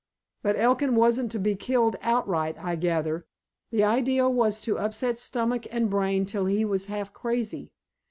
[0.41, 3.27] But Elkin wasn't to be killed outright, I gather.
[3.69, 7.69] The idea was to upset stomach and brain till he was half crazy.